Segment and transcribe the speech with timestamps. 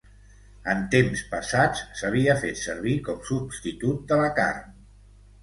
[0.71, 4.75] En temps passats s'havia fet servir com substitut de la carn.